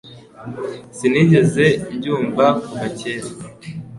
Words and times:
Sinigeze 0.97 1.65
mbyumva 1.93 2.45
kuva 2.65 2.87
kera. 2.99 3.29